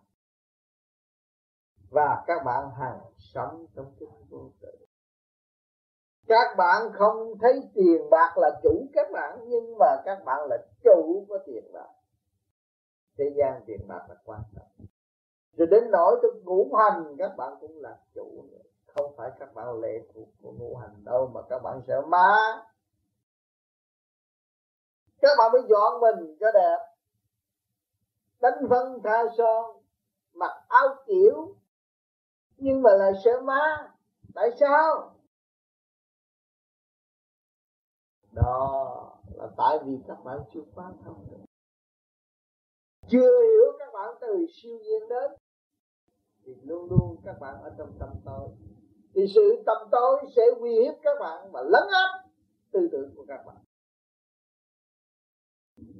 [1.90, 4.79] Và các bạn hàng sống trong cái vô tự
[6.30, 10.56] các bạn không thấy tiền bạc là chủ các bạn, nhưng mà các bạn là
[10.84, 11.88] chủ của tiền bạc.
[13.18, 14.86] Thế gian tiền bạc là quan trọng.
[15.56, 18.62] Rồi đến nỗi tôi ngũ hành, các bạn cũng là chủ nữa.
[18.94, 22.36] Không phải các bạn lệ thuộc của ngũ hành đâu, mà các bạn sợ ma.
[25.20, 26.78] Các bạn mới dọn mình cho đẹp.
[28.40, 29.76] Đánh phân, tha son,
[30.34, 31.54] mặc áo kiểu.
[32.56, 33.92] Nhưng mà lại sợ ma.
[34.34, 35.14] Tại sao?
[38.32, 41.44] Đó, là tại vì các bạn chưa quán thông được.
[43.08, 45.30] Chưa hiểu các bạn từ siêu nhiên đến,
[46.44, 48.48] thì luôn luôn các bạn ở trong tâm tối.
[49.14, 52.24] Thì sự tâm tối sẽ uy hiếp các bạn và lấn áp
[52.72, 53.56] tư tưởng của các bạn.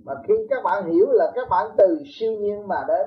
[0.04, 3.06] Mà khi các bạn hiểu là các bạn từ siêu nhiên mà đến,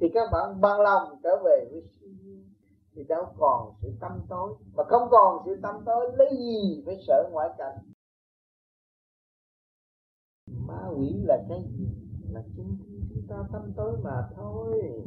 [0.00, 2.44] thì các bạn bằng lòng trở về với siêu nhiên,
[2.94, 4.54] thì đâu còn sự tâm tối.
[4.74, 7.78] Mà không còn sự tâm tối, lấy gì phải sợ ngoại cảnh?
[10.96, 11.86] Quỷ là cái gì?
[12.30, 12.78] Là chính
[13.14, 15.02] chúng ta tâm tối mà thôi.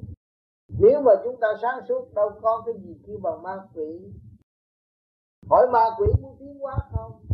[0.67, 4.13] Nếu mà chúng ta sáng suốt, đâu có cái gì kêu bằng ma quỷ.
[5.49, 7.25] Hỏi ma quỷ muốn tiến hóa không?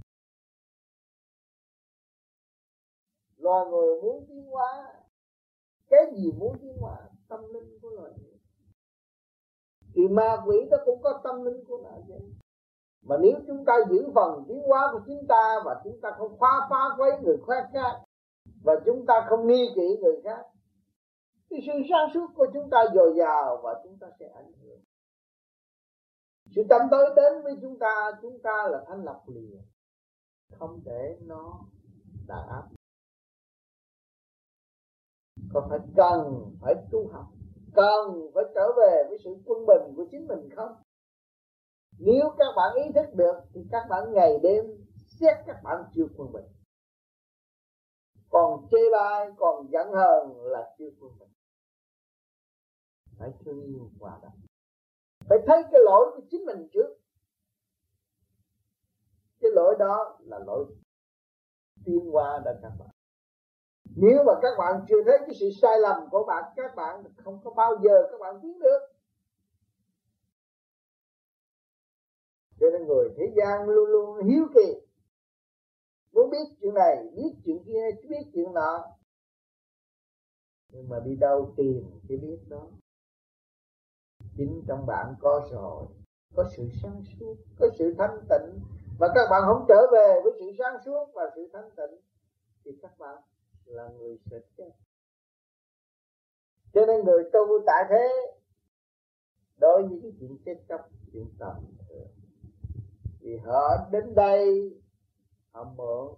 [3.37, 4.93] Loài người muốn tiến hóa.
[5.89, 6.97] Cái gì muốn tiến hóa?
[7.27, 8.39] Tâm linh của loài người.
[9.93, 12.15] Thì ma quỷ nó cũng có tâm linh của nó chứ
[13.05, 16.37] mà nếu chúng ta giữ phần tiến hóa của chúng ta và chúng ta không
[16.39, 18.04] phá phá quấy người khác khác
[18.63, 20.45] và chúng ta không nghi kỵ người khác.
[21.49, 24.79] Thì sự sáng suốt của chúng ta dồi dào và chúng ta sẽ ảnh hưởng.
[26.55, 29.61] Sự tâm tối đến với chúng ta chúng ta là thanh lập liền.
[30.59, 31.59] Không để nó
[32.27, 32.63] đàn áp.
[35.53, 37.25] Còn phải cần phải tu học?
[37.73, 40.75] Cần phải trở về với sự quân bình của chính mình không?
[41.99, 44.65] Nếu các bạn ý thức được, thì các bạn ngày đêm
[45.19, 46.45] xét các bạn chưa quân bình
[48.29, 51.29] còn chê bai, còn giận hờn là chưa quân bình.
[53.19, 54.39] Phải thương yêu hòa đồng.
[55.29, 56.97] Phải thấy cái lỗi của chính mình trước.
[59.39, 60.65] Cái lỗi đó là lỗi
[61.85, 62.89] tiên qua đã các bạn.
[63.95, 67.39] Nếu mà các bạn chưa thấy cái sự sai lầm của bạn, các bạn không
[67.43, 68.79] có bao giờ các bạn tiến được.
[72.59, 74.81] Cho nên người thế gian luôn luôn hiếu kỳ
[76.15, 78.85] muốn biết chuyện này, biết chuyện kia biết chuyện nọ.
[80.71, 82.67] Nhưng mà đi đâu tìm cái biết đó?
[84.37, 85.85] Chính trong bạn có rồi,
[86.35, 88.59] có sự sáng suốt, có sự thanh tịnh.
[88.99, 92.01] Và các bạn không trở về với sự sáng suốt và sự thanh tịnh,
[92.65, 93.21] thì các bạn
[93.65, 94.71] là người sẽ chết.
[96.73, 98.07] Cho nên người tu tại thế,
[99.59, 101.55] đối với những chuyện chết chóc, chuyện tầm
[101.89, 102.07] thường.
[103.19, 104.71] Thì họ đến đây
[105.55, 106.15] họ mượn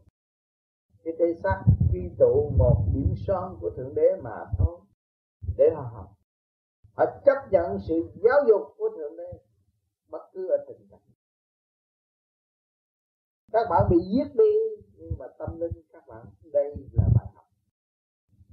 [1.03, 4.79] cái thể xác quy tụ một điểm son của thượng đế mà thôi.
[5.57, 6.17] Để họ học.
[6.97, 9.39] Họ chấp nhận sự giáo dục của thượng đế.
[10.07, 11.07] Bất cứ ở tình cảnh
[13.51, 17.45] các bạn bị giết đi, nhưng mà tâm linh các bạn, đây là bài học.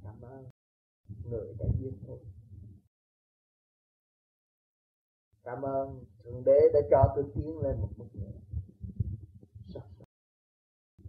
[0.03, 0.51] Cảm ơn
[1.25, 2.19] người đã giết tôi.
[5.43, 8.34] Cảm ơn thượng đế đã cho tôi tiến lên một bước nữa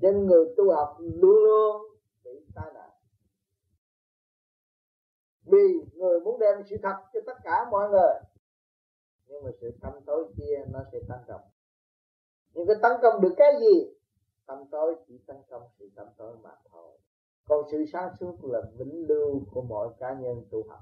[0.05, 1.81] nên người tu học luôn luôn
[2.23, 2.89] bị tai nạn.
[5.45, 8.13] Vì người muốn đem sự thật cho tất cả mọi người,
[9.27, 11.41] nhưng mà sự tâm tối kia nó sẽ tấn công
[12.53, 13.93] nhưng cái tấn công được cái gì?
[14.45, 16.97] Tâm tối chỉ tấn công sự tâm tối mà thôi.
[17.45, 20.79] Còn sự sáng suốt là vĩnh lưu của mọi cá nhân tu học.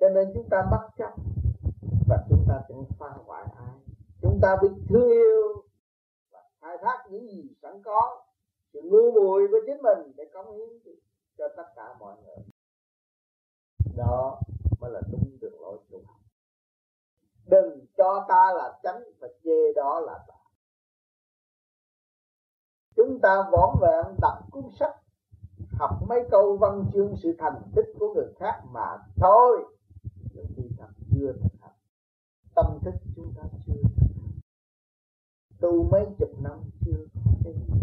[0.00, 1.14] Cho nên chúng ta bất chấp
[2.08, 3.78] và chúng ta ta chẳng phá hoại ai?
[4.22, 5.63] Chúng ta biết thương yêu
[6.84, 8.22] thác những gì sẵn có.
[8.72, 10.68] Sự ngu muội của chính mình để cống hiến
[11.38, 12.44] cho tất cả mọi người.
[13.96, 14.40] Đó
[14.80, 16.16] mới là đúng đường lối tu học.
[17.46, 20.34] Đừng cho ta là chánh và chê đó là tà
[22.96, 24.96] chúng ta võn vẹn đọc cuốn sách,
[25.78, 29.64] học mấy câu văn chương sự thành tích của người khác mà thôi.
[30.34, 31.72] Nhưng khi thật chưa thật
[32.54, 33.93] tâm thức chúng ta chưa
[35.64, 37.74] tu mấy chục năm chưa có cái gì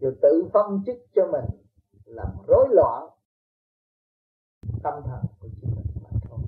[0.00, 1.44] rồi tự phân chức cho mình
[2.04, 3.08] làm rối loạn
[4.82, 6.38] tâm thần của chính mình mà thôi.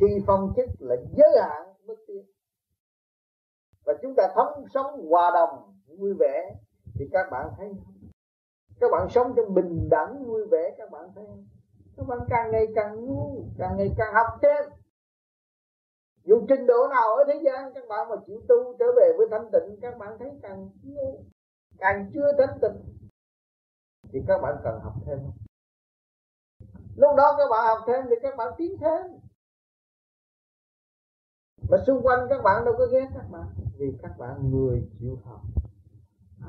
[0.00, 2.26] Khi phân chức là giới hạn mất tiến.
[3.84, 6.56] Và chúng ta thống sống hòa đồng, vui vẻ,
[6.94, 7.72] thì các bạn thấy
[8.80, 11.26] các bạn sống trong bình đẳng, vui vẻ, các bạn thấy
[11.96, 14.73] các bạn càng ngày càng ngu, càng ngày càng học thêm
[16.24, 19.26] dù trình độ nào ở thế gian, các bạn mà chịu tu trở về với
[19.30, 21.12] thanh tịnh, các bạn thấy càng chưa
[21.78, 22.84] càng chưa thanh tịnh,
[24.12, 25.18] thì các bạn cần học thêm.
[26.96, 29.02] Lúc đó các bạn học thêm thì các bạn tiến thêm.
[31.70, 33.46] Mà xung quanh các bạn đâu có ghét các bạn,
[33.78, 35.40] vì các bạn người chịu học.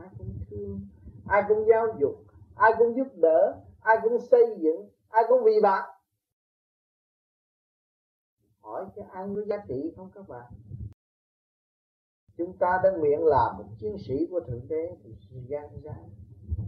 [0.01, 0.81] Ai cũng thương,
[1.27, 2.15] ai cũng giáo dục,
[2.55, 5.94] ai cũng giúp đỡ, ai cũng xây dựng, ai cũng vì bạn
[8.65, 10.53] hỏi cho ăn có giá trị không các bạn?
[12.37, 15.15] Chúng ta đã nguyện làm một chiến sĩ của thượng đế thì
[15.47, 15.95] gian giá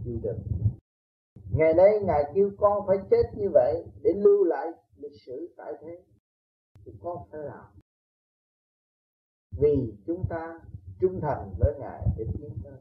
[0.04, 0.38] chịu đựng.
[1.52, 5.72] Ngày nay ngài kêu con phải chết như vậy để lưu lại lịch sử tại
[5.80, 6.02] thế
[6.84, 7.66] thì con phải làm.
[9.60, 10.60] Vì chúng ta
[11.00, 12.80] trung thành với ngài để tiến tới.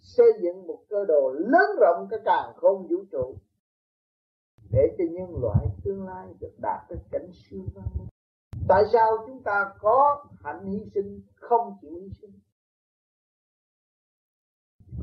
[0.00, 3.34] Xây dựng một cơ đồ lớn rộng cái càng không vũ trụ
[4.70, 8.08] để cho nhân loại tương lai được đạt tới cảnh siêu văn minh
[8.68, 12.40] tại sao chúng ta có hạnh hy sinh, không chịu hy sinh?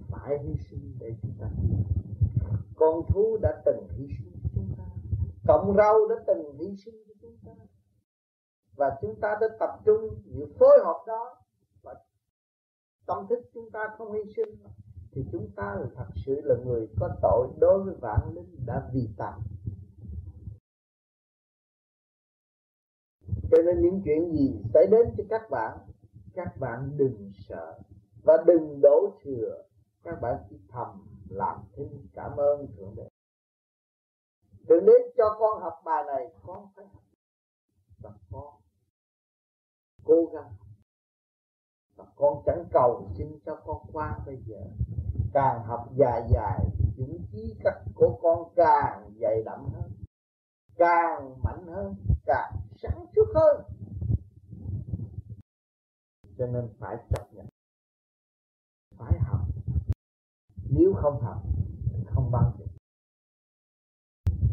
[0.10, 1.50] Phải hy sinh để chúng ta
[2.76, 4.84] con thú đã từng hy sinh cho chúng ta.
[5.48, 7.52] Cộng rau đã từng hy sinh cho chúng ta.
[8.76, 11.36] Và chúng ta đã tập trung những phối hợp đó.
[11.82, 11.96] Và
[13.06, 14.56] tâm thức chúng ta không hy sinh.
[15.12, 18.90] Thì chúng ta là thật sự là người có tội đối với vạn linh đã
[18.94, 19.42] vi phạm
[23.54, 25.78] cho nên những chuyện gì xảy đến cho các bạn
[26.34, 27.80] các bạn đừng sợ.
[28.24, 29.64] Và đừng đổ thừa.
[30.04, 33.08] Các bạn chỉ thầm làm thinh cảm ơn thượng đế.
[34.70, 37.04] Thượng đế cho con học bài này, con phải học.
[38.02, 38.54] Và con
[40.04, 40.54] cố gắng.
[41.96, 44.62] Và con chẳng cầu xin cho con qua bây giờ.
[45.34, 46.66] Càng học dài dài,
[46.98, 49.92] những trí cách của con càng dày đậm hơn,
[50.76, 51.96] càng mạnh hơn,
[52.26, 52.54] càng
[52.84, 53.64] sáng suốt hơn.
[56.38, 57.46] Cho nên phải chấp nhận.
[58.98, 59.42] Phải học.
[60.70, 61.44] Nếu không học
[61.94, 62.66] thì không bao giờ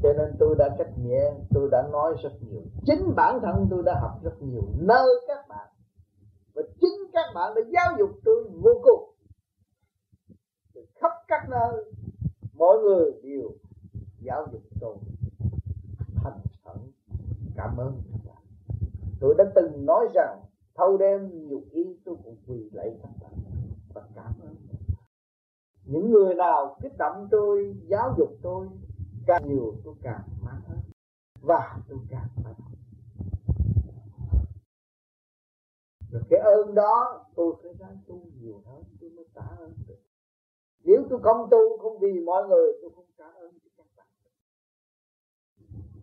[0.02, 2.62] cho nên tôi đã trách nhiệm tôi đã nói rất nhiều.
[2.86, 4.62] Chính bản thân tôi đã học rất nhiều.
[4.78, 5.68] Nơi các bạn.
[6.54, 9.14] Và chính các bạn đã giáo dục tôi vô cùng.
[10.74, 11.84] Từ khắp các nơi,
[12.54, 13.50] mọi người đều
[14.20, 14.96] giáo dục tôi
[17.56, 18.02] cảm ơn.
[18.12, 18.42] Các bạn
[19.20, 20.40] tôi đã từng nói rằng,
[20.74, 23.32] thâu đêm nhục y tôi cũng quỳ lạy các bạn
[23.94, 24.56] và cảm ơn.
[25.84, 28.68] Những người nào kích động tôi, giáo dục tôi,
[29.26, 30.78] càng nhiều tôi càng mang hơn
[31.42, 32.70] và tôi càng phải học
[36.10, 40.00] rồi cái ơn đó tôi phải ráng tu nhiều hơn, tôi mới trả ơn được.
[40.84, 44.06] Nếu tôi không tu không vì mọi người, tôi không trả ơn cho các bạn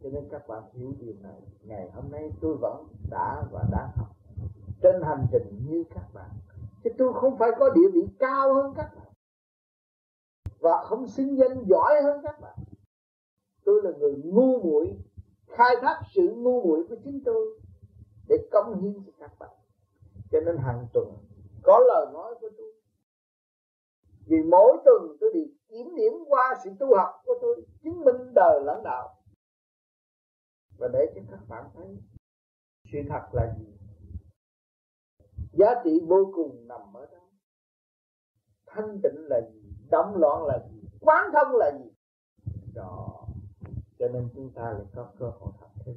[0.07, 1.41] cho nên các bạn hiểu điều này.
[1.63, 4.07] Ngày hôm nay tôi vẫn đã và đang học
[4.81, 6.29] trên hành trình như các bạn.
[6.83, 9.07] Chứ tôi không phải có địa vị cao hơn các bạn.
[10.59, 12.57] Và không xứng danh giỏi hơn các bạn.
[13.65, 14.97] Tôi là người ngu muội,
[15.47, 17.59] khai thác sự ngu muội của chính tôi
[18.29, 19.55] để công hiến cho các bạn.
[20.31, 21.07] Cho nên hàng tuần
[21.63, 22.73] có lời nói của tôi.
[24.25, 28.33] Vì mỗi tuần tôi đi kiểm điểm qua sự tu học của tôi, chứng minh
[28.33, 29.16] đời lãnh đạo
[30.77, 31.97] và để cho các bạn thấy
[32.91, 33.65] sự thật là gì?
[35.53, 37.19] Giá trị vô cùng nằm ở đó.
[38.67, 39.75] Thanh tịnh là gì?
[39.89, 40.89] Đóng loạn là gì?
[41.01, 41.91] Quán thông là gì?
[42.73, 43.27] Đó.
[43.99, 45.95] Cho nên chúng ta lại có cơ hội học thêm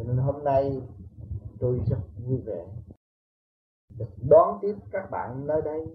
[0.00, 0.82] cho nên hôm nay
[1.58, 2.66] tôi rất vui vẻ
[3.98, 5.86] được đón tiếp các bạn nơi đây.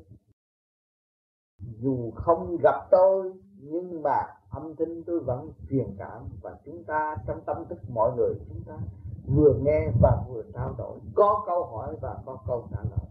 [1.57, 4.17] Dù không gặp tôi nhưng mà
[4.49, 8.63] âm thanh tôi vẫn truyền cảm và chúng ta trong tâm thức mọi người, chúng
[8.67, 8.77] ta
[9.27, 13.09] vừa nghe và vừa trao đổi, có câu hỏi và có câu trả lời.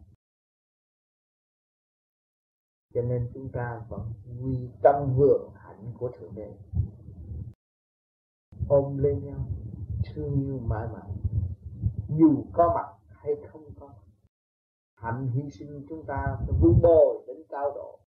[2.95, 6.53] Cho nên chúng ta vẫn quy tâm vượng hạnh của thượng đế.
[8.69, 9.47] Ôm lấy nhau,
[10.05, 11.11] thương yêu mãi mãi.
[12.09, 13.89] Dù có mặt hay không có
[14.95, 17.99] hạnh hy sinh chúng ta phải vun bồi đến cao độ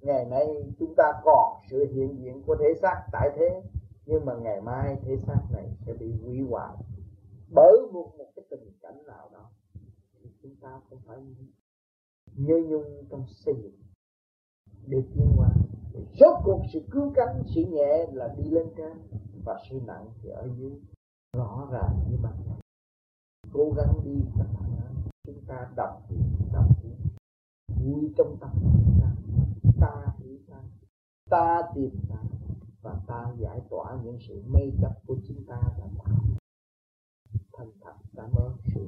[0.00, 0.46] ngày nay
[0.78, 3.62] chúng ta còn sự hiện diện của thể xác tại thế,
[4.06, 6.76] nhưng mà ngày mai thể xác này sẽ bị hủy hoại
[7.54, 9.50] bởi một một cái tình cảnh nào đó.
[10.22, 11.16] Thì chúng ta cũng phải
[12.36, 13.78] nhớ nhung trong xây dựng
[14.86, 15.50] để tiến hóa
[16.20, 18.92] rốt cuộc sự cứu cánh, sự nhẹ là đi lên trên
[19.44, 20.72] và sự nặng thì ở dưới.
[21.36, 22.60] Rõ ràng như mặt ngày.
[23.52, 24.20] Cố gắng đi
[25.26, 26.16] chúng ta đọc thì
[26.52, 26.66] đọc
[27.84, 28.50] vui trong tâm.
[28.62, 29.07] chúng ta
[29.80, 30.62] ta hiểu ta.
[31.30, 32.16] Ta tìm ta
[32.82, 36.16] và ta giải tỏa những sự mê chấp của chúng ta đã tạo
[37.52, 38.86] thành thật cảm ơn sự